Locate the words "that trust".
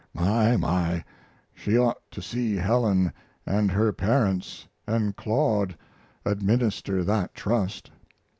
7.03-7.91